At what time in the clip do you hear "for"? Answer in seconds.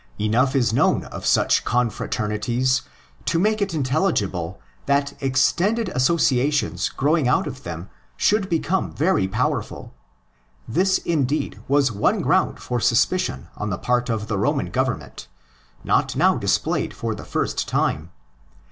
12.59-12.79, 16.95-17.13